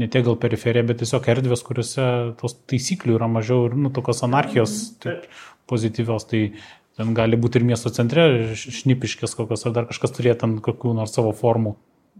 [0.00, 2.06] ne tiek gal periferija, bet tiesiog erdvės, kuriuose
[2.40, 5.26] tos taisyklių yra mažiau ir, nu, tokios anarchijos taip,
[5.70, 6.42] pozityvios, tai
[6.98, 8.26] ten gali būti ir miesto centre
[8.58, 11.76] šnipiškės kokios, ar dar kažkas turėtų ant kokių nors savo formų.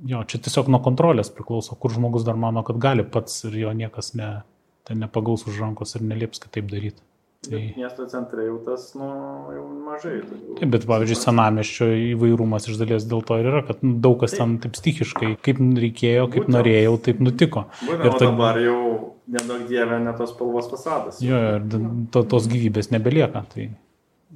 [0.08, 3.72] Jo, čia tiesiog nuo kontrolės priklauso, kur žmogus dar mano, kad gali pats ir jo
[3.76, 4.30] niekas ne,
[4.90, 7.04] nepagaus už rankos ir nelieps kitaip daryti.
[7.42, 7.60] Tai...
[7.74, 9.06] Miesto centrai jau tas, nu,
[9.50, 10.20] jau mažai.
[10.60, 14.36] Taip, bet pavyzdžiui, senameščio įvairumas iš dalies dėl to ir yra, kad nu, daug kas
[14.36, 16.54] ten taip stichiškai, kaip reikėjo, kaip Būtent.
[16.54, 17.64] norėjau, taip nutiko.
[17.82, 18.28] Būtent, ir ta...
[18.28, 18.82] dabar jau
[19.34, 21.18] nedaug dievė net tos spalvos fasadas.
[21.24, 21.66] Jo, ir
[22.14, 23.42] to, tos gyvybės nebelieka.
[23.50, 23.66] Tai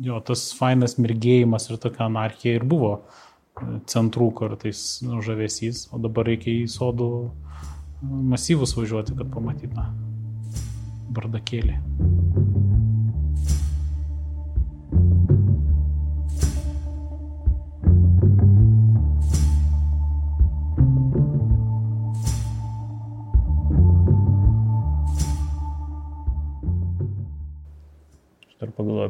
[0.02, 2.96] jo, tas fainas mirgėjimas ir tokia anarchija ir buvo
[3.88, 7.10] centrų kartais nu, žavesys, o dabar reikia į sodų
[8.34, 9.86] masyvus važiuoti, kad pamatytume
[11.16, 11.78] bardakėlį.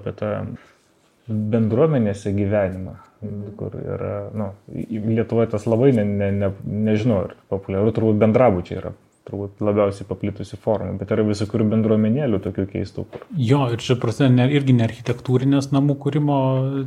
[0.06, 0.32] Apie tą
[1.26, 2.94] bendruomenėse gyvenimą,
[3.58, 6.52] kur yra, nu, Lietuvoje tas labai, ne, ne, ne,
[6.86, 8.94] nežinau, ar populiaru, turbūt bendrabučiai yra
[9.26, 13.04] turbūt labiausiai paplitusi forma, bet yra visokių bendruomenėlių tokių keistų.
[13.40, 16.38] Jo, ir čia prasideda irgi ne architektūrinės namų kūrimo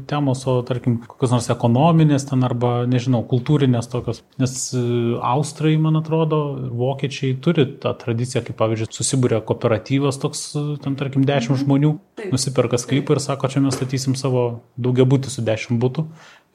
[0.09, 4.23] temos, o tarkim, kokios nors ekonominės ten arba, nežinau, kultūrinės tokios.
[4.41, 4.83] Nes e,
[5.31, 10.95] Austrai, man atrodo, ir vokiečiai turi tą tradiciją, kaip pavyzdžiui, susibūrė kooperatyvas toks, e, ten
[10.99, 11.63] tarkim, dešimt mhm.
[11.65, 11.95] žmonių,
[12.31, 14.45] nusiperka sklypą ir sako, čia mes statysim savo
[14.79, 16.07] daugiabutį su dešimt būtų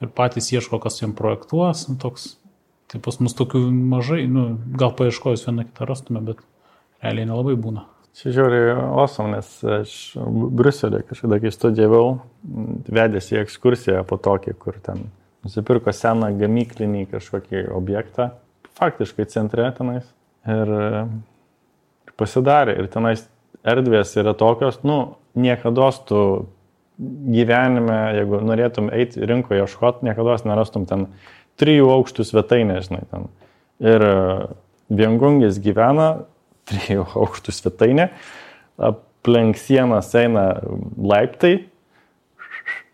[0.02, 2.34] ir patys ieško, kas jiems projektuos, toks
[2.94, 3.58] Tai pas mus tokių
[3.90, 6.38] mažai, nu, gal paieškojus vieną kitą rastume, bet
[7.02, 7.88] realiai nelabai būna.
[8.14, 8.60] Čia žiūri
[9.02, 9.96] osom, nes aš
[10.54, 12.20] Bruselį kažkada, kai studijavau,
[12.86, 15.08] vedėsi į ekskursiją po tokį, kur ten
[15.42, 18.30] nusipirko seną gamyklinį kažkokį objektą,
[18.78, 20.06] faktiškai centre tenais.
[20.46, 20.70] Ir,
[22.06, 22.78] ir pasidarė.
[22.78, 23.26] Ir tenais
[23.66, 26.20] erdvės yra tokios, nu, niekada tu
[27.00, 31.08] gyvenime, jeigu norėtum eiti rinkoje ieškoti, niekada nerastum ten
[31.60, 33.28] trijų aukštų svetainė, žinai, ten.
[33.84, 34.14] Ir e,
[34.94, 36.08] viengungis gyvena
[36.70, 38.08] trijų aukštų svetainė,
[38.78, 40.48] aplink sienas eina
[40.98, 41.56] laiptai,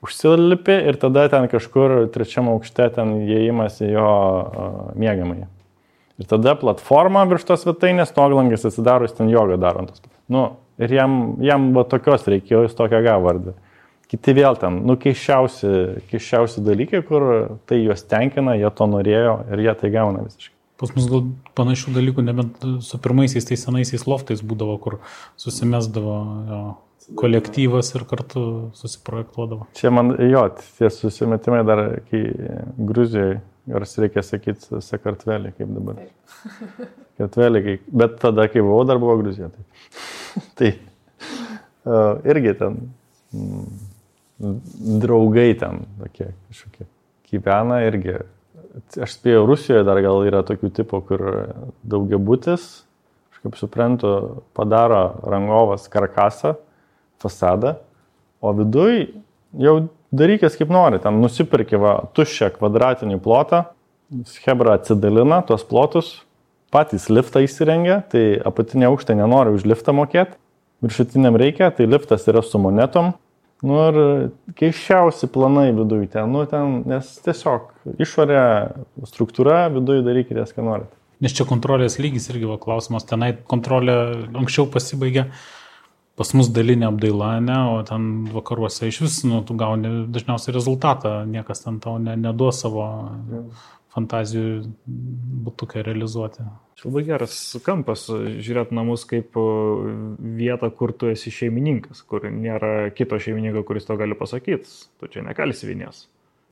[0.05, 5.49] užsilipi ir tada ten kažkur trečiam aukšte ten įėjimas į jo uh, mėgamąjį.
[6.21, 9.87] Ir tada platforma virš tos svetainės, toglangis atsidaro, jis ten jogą daro.
[10.33, 10.45] Nu,
[10.81, 13.55] ir jam, jam va tokios reikėjo, jis tokią gavo vardą.
[14.11, 15.69] Kiti vėl ten, nu, keiščiausi,
[16.11, 17.27] keiščiausi dalykai, kur
[17.71, 20.57] tai juos tenkina, jie to norėjo ir jie tai gauna visiškai.
[20.81, 21.27] Pas mus gal
[21.59, 24.97] panašių dalykų, nebent su pirmaisiais tais senaisiais loftais būdavo, kur
[25.39, 26.15] susimesdavo
[26.49, 26.61] jo,
[27.21, 28.43] kolektyvas ir kartu
[28.79, 29.69] susiprojektuodavo.
[29.79, 30.43] Čia man, jo,
[30.79, 32.23] tie susimetimai dar, kai
[32.79, 33.39] Gruzijoje,
[33.77, 36.01] ar reikia sakyti Sakartvelį, kaip dabar.
[37.21, 39.53] Sakartvelį, bet tada, kai buvau, dar buvo Gruzija.
[39.53, 39.87] Tai,
[40.59, 40.73] tai
[41.85, 42.81] uh, irgi ten.
[43.37, 43.90] Mm,
[44.41, 46.87] draugai ten tokie kažkokie
[47.31, 48.21] gyvena irgi.
[49.03, 51.25] Aš spėjau, Rusijoje dar gal yra tokių tipų, kur
[51.83, 52.67] daugiabutis,
[53.33, 54.13] aš kaip suprantu,
[54.55, 56.55] padaro rangovas karkasą,
[57.21, 57.75] fasadą,
[58.41, 59.09] o viduj
[59.59, 59.75] jau
[60.15, 61.81] darykės kaip nori, ten nusipirkė
[62.17, 63.67] tuščią kvadratinį plotą,
[64.43, 66.09] Hebra atsidalina tuos plotus,
[66.75, 70.35] patys liftą įsirengia, tai apatinė aukštė nenori už liftą mokėti,
[70.83, 73.13] viršutiniam reikia, tai liftas yra su monetom,
[73.67, 73.99] Nu ir
[74.57, 78.43] keiščiausi planai viduje ten, nu ten, nes tiesiog išorė,
[79.11, 80.97] struktūra, viduje darykite, ką norite.
[81.21, 83.97] Nes čia kontrolės lygis irgi va klausimas, tenai kontrolė
[84.41, 85.27] anksčiau pasibaigė,
[86.17, 91.13] pas mus dalinė apdaila, ne, o ten vakaruose iš vis, nu, tu gauni dažniausiai rezultatą,
[91.29, 92.87] niekas ten tau ne, neduos savo
[93.95, 94.71] fantazijų
[95.47, 96.45] būtukę realizuoti.
[96.85, 103.65] Labai geras kampas žiūrėti namus kaip vietą, kur tu esi šeimininkas, kur nėra kito šeimininko,
[103.69, 104.71] kuris to gali pasakyti.
[105.01, 106.07] Tu čia nekalsi vienės.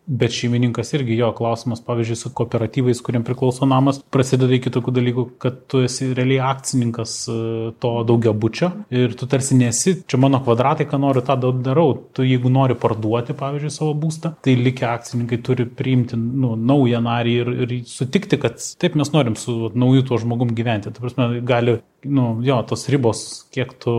[0.08, 5.24] Bet šeimininkas irgi jo klausimas, pavyzdžiui, su kooperatyvais, kuriem priklauso namas, prasideda iki tokių dalykų,
[5.42, 7.34] kad tu esi realiai akcininkas e,
[7.82, 11.92] to daugia bučio ir tu tarsi nesi, čia mano kvadratai, ką noriu, tą darau.
[12.16, 17.36] Tu jeigu nori parduoti, pavyzdžiui, savo būstą, tai likę akcininkai turi priimti nu, naują narį
[17.42, 20.94] ir, ir sutikti, kad taip mes norim su nauju tuo žmogum gyventi.
[20.94, 23.98] Tai prasme, gali, nu, jo, tos ribos, kiek tu,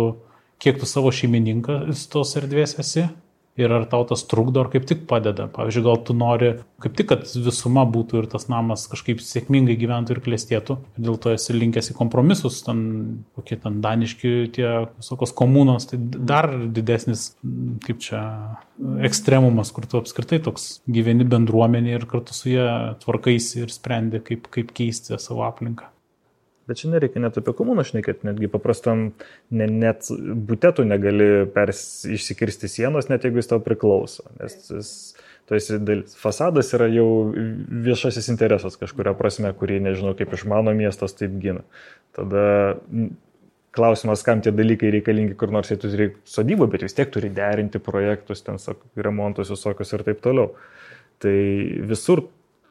[0.58, 3.12] kiek tu savo šeimininkas tos erdvės esi
[3.60, 5.50] ir ar tau tas trukdo, ar kaip tik padeda.
[5.54, 10.16] Pavyzdžiui, gal tu nori kaip tik, kad visuma būtų ir tas namas kažkaip sėkmingai gyventų
[10.16, 12.80] ir klėstėtų, ir dėl to esi linkęs į kompromisus, ten
[13.38, 17.34] kokie ten daniški tie visokios komunos, tai dar didesnis,
[17.86, 18.24] kaip čia,
[19.06, 22.68] ekstremumas, kur tu apskritai toks gyveni bendruomenė ir kartu su jie
[23.04, 25.92] tvarkaisi ir sprendi, kaip, kaip keisti savo aplinką.
[26.70, 29.08] Bet čia nereikia net apie komuną šnekėti, netgi paprastam,
[29.50, 30.12] ne, net
[30.50, 34.28] butetų negali pers, išsikirsti sienos, net jeigu jis tau priklauso.
[34.38, 34.92] Nes jis,
[35.50, 35.80] tu esi,
[36.22, 41.66] fasadas yra jau viešasis interesas kažkuria prasme, kurį nežinau, kaip išmano miestas taip gina.
[42.14, 42.46] Tada
[43.76, 47.82] klausimas, kam tie dalykai reikalingi, kur nors jie turi sodybą, bet vis tiek turi derinti
[47.82, 48.62] projektus, ten
[48.98, 50.54] remontus visokius ir taip toliau.
[51.20, 51.40] Tai
[51.90, 52.28] visur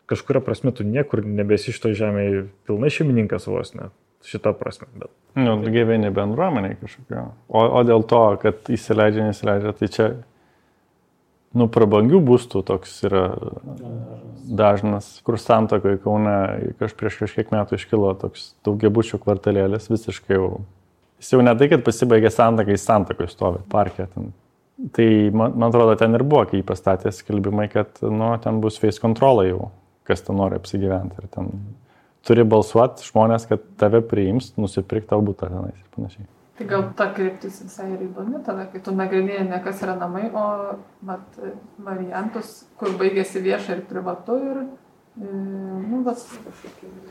[0.08, 3.90] kažkuria prasme tu niekur nebesi iš to žemėje pilnai šeimininkas vos ne.
[4.26, 4.88] Šitą prasme.
[4.98, 5.12] Bet.
[5.38, 7.28] Nu, gyveni bendruomeniai kažkokio.
[7.46, 10.08] O, o dėl to, kad įsileidžia, nesileidžia, tai čia,
[11.54, 13.22] nu, prabangių būstų toks yra
[14.58, 16.34] dažnas, kur santokoje Kaune
[16.80, 20.50] kaž prieš kažkiek metų iškilo toks daugiabučių kvartalėlis, visiškai jau.
[21.22, 24.08] Jis jau ne tai, kad pasibaigė santokai, jis santokoje stovi parke.
[24.14, 24.32] Ten.
[24.94, 29.02] Tai man, man atrodo, ten ir buvo, kai pastatė skelbimai, kad, nu, ten bus face
[29.02, 29.68] control jau
[30.08, 31.20] kas ten nori apsigyventi.
[31.22, 31.52] Ir ten
[32.26, 36.28] turi balsuoti žmonės, kad tave priims, nusipirkti tau būtą tenais ir panašiai.
[36.58, 40.24] Tai gal ta kryptis visai ir įdomi tada, kai tu nagrinėjai ne kas yra namai,
[40.34, 40.44] o
[41.06, 41.38] mat,
[41.86, 45.28] variantus, kur baigėsi vieša ir privatu ir e,
[45.88, 46.16] Nu, bet,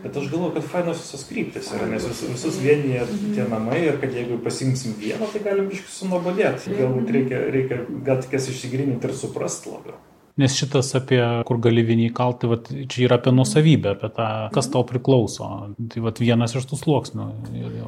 [0.03, 3.05] bet aš galvoju, kad fainos visos kryptis yra, nes vis, visus vienyje
[3.35, 6.75] tie namai ir kad jeigu pasimsim vieną, tai galim iškai sunobodėti.
[6.77, 9.97] Galbūt reikia, reikia gal tik jas išsigryninti ir suprasti labiau.
[10.37, 11.19] Nes šitas apie,
[11.49, 15.47] kur gali vieni kalti, vat, čia yra apie nusavybę, apie tą, kas tau priklauso.
[15.93, 17.25] Tai vat, vienas iš tų sluoksnių,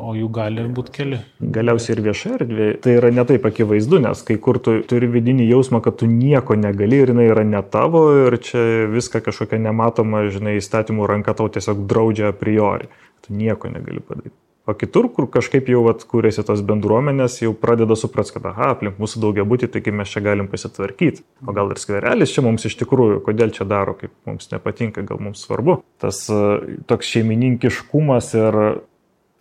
[0.01, 1.21] o jų gali būti keli.
[1.39, 5.83] Galiausiai ir vieša erdvė, tai yra netaip akivaizdu, nes kai kur tu turi vidinį jausmą,
[5.85, 10.57] kad tu nieko negali ir jinai yra ne tavo ir čia viską kažkokia nematoma, žinai,
[10.57, 12.89] įstatymų ranka tau tiesiog draudžia a priori.
[13.25, 14.37] Tu nieko negali padaryti.
[14.69, 18.99] O kitur, kur kažkaip jau vat, kūrėsi tos bendruomenės, jau pradeda suprasti, kad, aha, aplink
[19.01, 21.23] mūsų daugia būti, taigi mes čia galim pasitvarkyti.
[21.47, 25.21] O gal ir skverelis čia mums iš tikrųjų, kodėl čia daro, kaip mums nepatinka, gal
[25.25, 25.79] mums svarbu.
[26.03, 26.43] Tas e,
[26.91, 28.59] toks šeimininkiškumas ir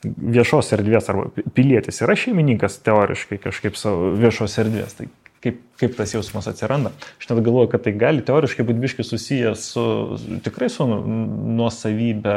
[0.07, 4.97] viešos erdvės arba pilietis yra šeimininkas teoriškai kažkaip savo viešos erdvės.
[4.97, 5.11] Tai
[5.43, 6.91] kaip, kaip tas jausmas atsiranda.
[7.21, 9.85] Aš net galvoju, kad tai gali teoriškai būti biški susijęs su
[10.45, 12.37] tikrai su nuosavybė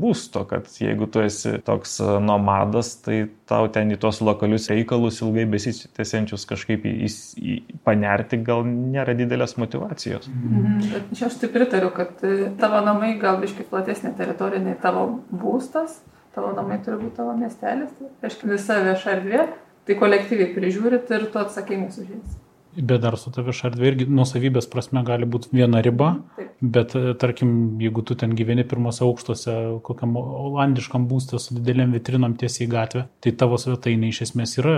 [0.00, 5.46] būsto, kad jeigu tu esi toks nomadas, tai tau ten į tuos lokalius reikalus ilgai
[5.48, 10.28] besitęsiančius kažkaip į, į, į, panerti gal nėra didelės motivacijos.
[10.28, 10.84] Mhm.
[10.92, 15.08] Bet čia aš taip pritariu, kad e, tavo namai gal biški platesnė teritorija nei tavo
[15.32, 16.02] būstas.
[16.36, 19.46] Tavo namai turi būti tavo miestelis, tai reiškia visa vieša erdvė,
[19.88, 22.36] tai kolektyviai prižiūrit ir tu atsakingas už jas.
[22.78, 26.50] Bet dar su ta vieša erdvė irgi nusavybės prasme gali būti viena riba, Taip.
[26.76, 27.50] bet e, tarkim,
[27.82, 29.54] jeigu tu ten gyveni pirmose aukštuose,
[29.86, 34.76] kokiam olandiškam būstė su dideliam vitrinom tiesiai į gatvę, tai tavo svetainė iš esmės yra,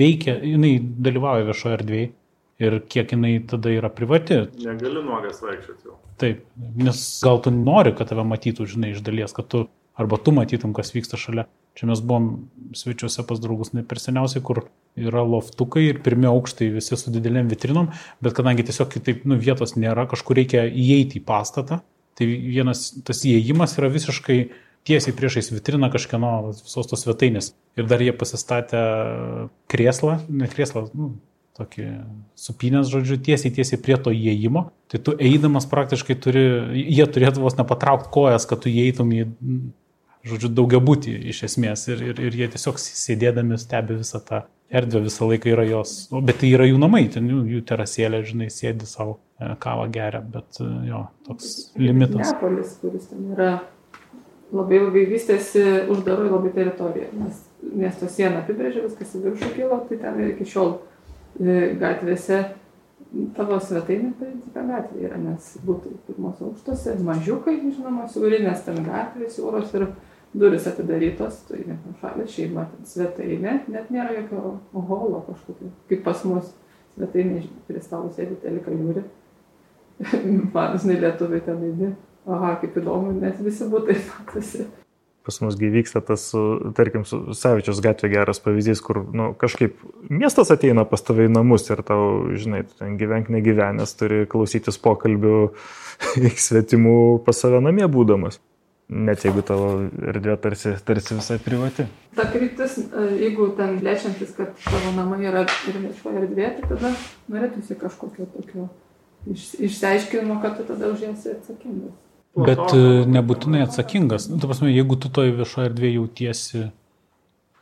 [0.00, 2.10] veikia, jinai dalyvauja viešoje erdvėje
[2.64, 4.40] ir kiek jinai tada yra privati.
[4.64, 6.00] Negaliu nuogas vaikščioti jau.
[6.18, 6.42] Taip,
[6.78, 10.74] nes gal tu nori, kad tave matytų, žinai, iš dalies, kad tu arba tu matytum,
[10.76, 11.46] kas vyksta šalia.
[11.74, 12.26] Čia mes buvom
[12.76, 17.50] svečiuose pas draugus ne per seniausiai, kur yra loftukai ir pirmie aukštai visi su didelėm
[17.50, 17.90] vitrinom,
[18.22, 21.80] bet kadangi tiesiog kitaip nu, vietos nėra, kažkur reikia įeiti į pastatą,
[22.14, 24.38] tai vienas tas įėjimas yra visiškai
[24.86, 27.54] tiesiai priešais vitriną kažkieno visos tos svetainės.
[27.74, 28.82] Ir dar jie pasistatė
[29.72, 31.14] krėslą, ne krėslą, nu,
[31.58, 31.86] tokį
[32.38, 34.68] supinės, žodžiu, tiesiai, tiesiai prie to įėjimo.
[34.90, 36.44] Tai tu eidamas praktiškai turi,
[36.82, 39.24] jie turėtų vos nepatraukti kojas, kad tu įeitum į
[40.28, 45.04] žodžiu, daugia būti iš esmės ir, ir, ir jie tiesiog sėdėdami stebi visą tą erdvę
[45.04, 48.48] visą laiką yra jos, o, bet tai yra jų namai, ten jų, jų terasėlė, žinai,
[48.52, 52.32] sėdi savo e, kavą geria, bet e, jo, toks limitas.
[52.32, 53.52] Neapolis, kuris ten yra
[54.54, 60.00] labai ilgai vystėsi uždaroj labai teritoriją, nes miesto siena apibrėžė, viskas į viršų kilo, tai
[60.02, 62.42] ten ir iki šiol e, gatvėse
[63.36, 69.70] tavo svetainė principė gatvė yra, nes būtų pirmos aukštose, mažiukai, žinoma, siaurinės ten gatvės, jūros
[69.76, 69.86] ir
[70.34, 71.62] duris atidarytos, tai
[72.00, 76.50] šalia šeima, svetainė, net nėra jokio holo kažkokio, kaip pas mus
[76.94, 79.04] svetainė prie stalo sėdi telika žiūri.
[80.54, 81.92] Man, žinai, lietuviai ten įdė.
[82.24, 84.64] Aha, kaip įdomu, nes visi būtai matosi.
[85.24, 86.26] Pas mus gyvyksta tas,
[86.76, 89.78] tarkim, Savičios gatvė geras pavyzdys, kur nu, kažkaip
[90.12, 94.80] miestas ateina pas tave į namus ir tau, žinai, tu ten gyvenk negyvenęs, turi klausytis
[94.84, 95.38] pokalbių
[96.48, 98.40] svetimų pas save namie būdamas.
[98.92, 99.68] Net jeigu tavo
[100.12, 101.86] erdvė tarsi, tarsi visai privati.
[102.14, 106.90] Ta kryptis, e, jeigu ten plečiantis, kad tavo namai yra ir viešoje erdvėje, tai tada
[107.32, 108.68] norėtųsi kažkokio tokio
[109.32, 111.96] iš, išsiaiškinimo, kad tu tada už jas atsakingas.
[112.34, 114.28] Bet e, nebūtinai atsakingas.
[114.28, 116.64] Nu, ta prasme, jeigu tu toje viešoje erdvėje jautiesi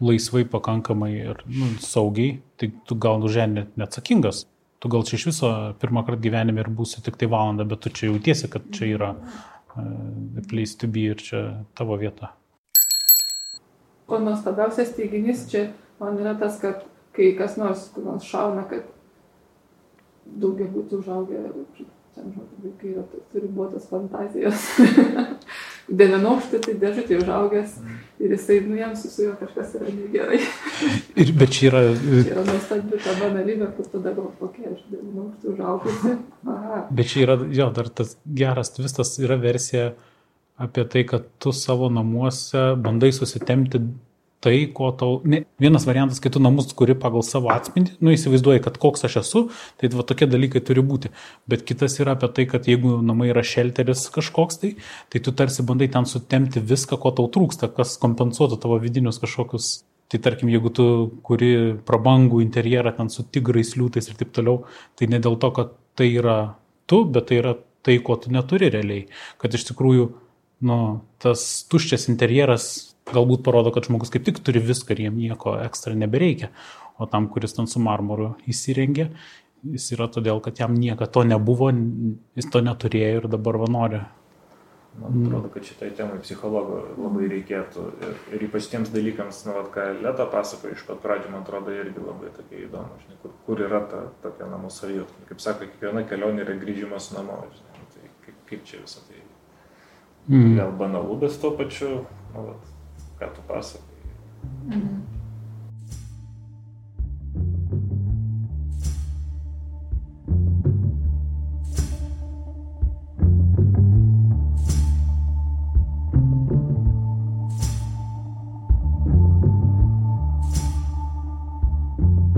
[0.03, 4.47] laisvai pakankamai ir nu, saugiai, tai tu gal už ją net neatsakingas.
[4.83, 7.93] Tu gal čia iš viso pirmą kartą gyvenime ir būsi tik tai valandą, bet tu
[7.95, 9.13] čia jautiesi, kad čia yra
[9.77, 12.33] uh, place to be ir čia tavo vieta.
[14.09, 15.69] O nuostabiausias teiginys čia
[16.01, 16.85] man yra tas, kad
[17.17, 18.89] kai kas nors, kur nors šauna, kad
[20.27, 21.43] daugia būtų užaugę,
[22.15, 24.67] ten žodžiu, vaikai yra toks ribotas fantazijos.
[25.91, 27.75] Devynaukštį tai dėžutė užaugęs
[28.23, 30.39] ir jisai, nu jam su juo kažkas yra negerai.
[31.21, 35.51] Ir, bet čia yra, Tai yra nuostabi ta banalybė, kur tada gal kokia aš devynaukštį
[35.57, 36.15] užaugusi.
[36.53, 36.81] Aha.
[36.91, 39.93] bet čia yra, jo, dar tas geras tvistas yra versija
[40.63, 43.83] apie tai, kad tu savo namuose bandai susitemti
[44.43, 45.21] tai, ko tau...
[45.25, 49.21] Ne, vienas variantas, kai tu namus kuri pagal savo atspindį, nu įsivaizduoji, kad koks aš
[49.23, 49.43] esu,
[49.79, 51.13] tai va tokie dalykai turi būti.
[51.51, 54.73] Bet kitas yra apie tai, kad jeigu namai yra šelteris kažkoks tai,
[55.15, 59.73] tai tu tarsi bandai ten sutemti viską, ko tau trūksta, kas kompensuotų tavo vidinius kažkokius.
[60.13, 60.87] Tai tarkim, jeigu tu
[61.25, 61.53] kuri
[61.89, 64.67] prabangų interjerą ten su tigrais, liūtais ir taip toliau,
[64.99, 66.39] tai ne dėl to, kad tai yra
[66.91, 67.55] tu, bet tai yra
[67.87, 69.07] tai, ko tu neturi realiai.
[69.41, 70.11] Kad iš tikrųjų,
[70.69, 70.79] nu,
[71.23, 75.95] tas tuščias interjeras galbūt parodo, kad žmogus kaip tik turi viską ir jiem nieko ekstra
[75.99, 76.53] nebereikia.
[77.01, 79.09] O tam, kuris ten su marmuru įsirengė,
[79.75, 81.71] jis yra todėl, kad jam nieko to nebuvo,
[82.39, 84.03] jis to neturėjo ir dabar va nori.
[85.01, 89.71] Man atrodo, kad šitai temai psichologo labai reikėtų ir, ir ypač tiems dalykams, nu, vat,
[89.73, 93.65] ką Leta pasakoja iš pat pradžių, man atrodo, irgi labai tokia įdomu, žinai, kur, kur
[93.65, 95.25] yra ta tokia namų savijauta.
[95.31, 99.23] Kaip sako, kiekviena kelionė yra grįžimas namo, žinai, nu, tai kaip, kaip čia visą tai
[100.29, 100.57] Mm.
[100.57, 101.89] gal banalu, bet tuo pačiu,
[102.35, 102.67] nu, vat,
[103.23, 103.91] ką tu pasakoji.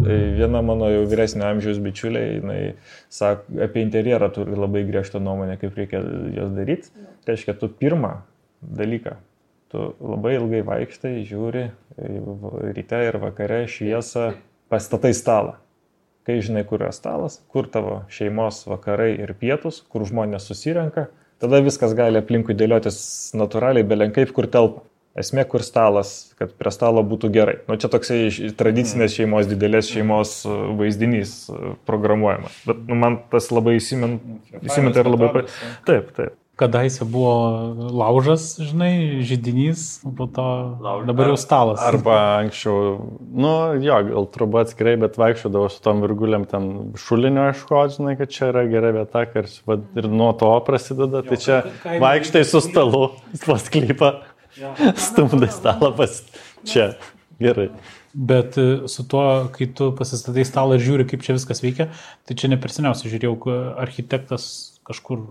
[0.05, 2.59] Tai viena mano jau vyresnio amžiaus bičiulė, jinai
[3.09, 6.03] sak, apie interjerą turi labai griežtą nuomonę, kaip reikia
[6.35, 6.91] jas daryti.
[7.25, 8.11] Tai reiškia, tu pirmą
[8.61, 9.15] dalyką,
[9.75, 11.67] tu labai ilgai vaikštai, žiūri
[12.77, 14.31] ryte ir vakare šviesą,
[14.71, 15.59] pastatai stalą.
[16.25, 21.09] Kai žinai, kur yra stalas, kur tavo šeimos vakarai ir pietus, kur žmonės susirenka,
[21.43, 22.97] tada viskas gali aplinkui dėliotis
[23.37, 24.87] natūraliai, belenkaip, kur telpa.
[25.15, 27.53] Esmė, kur stalas, kad prie stalo būtų gerai.
[27.69, 32.57] Nu, čia toksai tradicinės šeimos, didelės šeimos uh, vaizdinys uh, programuojamas.
[32.67, 34.17] Bet nu, man tas labai įsimin-
[34.59, 35.45] įsiminta ir labai...
[35.87, 36.35] Taip, taip.
[36.55, 37.35] Kadaise buvo
[37.91, 40.45] laužas, žinai, žydinys, po to
[41.03, 41.81] dabar jau stalas.
[41.83, 42.93] Arba anksčiau,
[43.35, 48.31] nu jo, gal truba atskirai, bet vaikščiodavo su tom virguliam ten šulinio ieškoti, žinai, kad
[48.31, 49.25] čia yra gera vieta,
[49.67, 51.25] va, ir nuo to prasideda.
[51.27, 53.03] Tai čia kaime- vaikštai su stalu,
[53.49, 54.13] pas klypą,
[55.09, 56.21] stumdai stalą pas
[56.63, 56.93] čia.
[57.43, 57.73] Gerai.
[58.15, 61.89] Bet e, su tuo, kai tu pasistatai stalą ir žiūri, kaip čia viskas veikia,
[62.23, 64.47] tai čia ne per seniausiai žiūrėjau, architektas
[64.87, 65.25] kažkur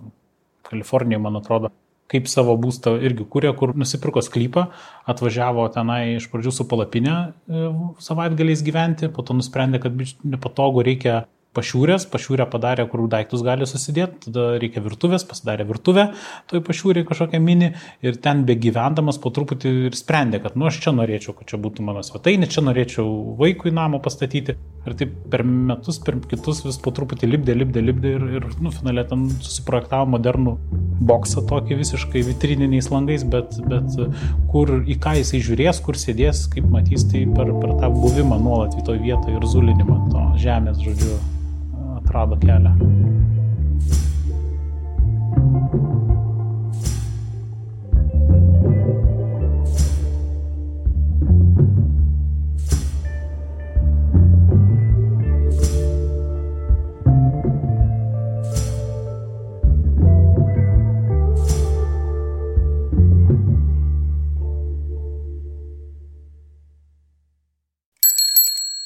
[0.74, 1.71] Kalifornijoje, man atrodo,
[2.12, 4.67] kaip savo būstą irgi kūrė, kur nusipirko sklypą,
[5.10, 7.69] atvažiavo tenai iš pradžių su palapinė e,
[8.04, 9.96] savaitgaliais gyventi, po to nusprendė, kad
[10.36, 16.10] nepatogu reikia pašiūrės, pašiūrę padarė, kur daiktus gali susidėti, tada reikia virtuvės, pasidarė virtuvę,
[16.51, 17.73] toj pašiūrė kažkokią mini
[18.06, 21.85] ir ten begyvendamas po truputį ir sprendė, kad nu aš čia norėčiau, kad čia būtų
[21.85, 23.08] mano svetainė, čia norėčiau
[23.39, 24.58] vaikui namą pastatyti.
[24.83, 28.71] Ir taip per metus, per kitus vis po truputį lipdė, lipdė, lipdė ir, ir nu,
[28.73, 30.58] finalė ten susiprojektavo modernų
[31.08, 33.95] boksą tokį visiškai vitrininiais langais, bet, bet
[34.51, 38.75] kur į ką jisai žiūrės, kur sėdės, kaip matys, tai per, per tą buvimą nuolat
[38.75, 41.15] į to vietoje ir zulinimą to žemės, žodžiu,
[42.14, 42.76] atrado kelią.